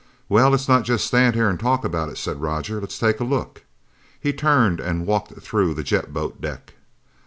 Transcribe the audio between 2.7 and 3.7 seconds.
"Let's take a look!"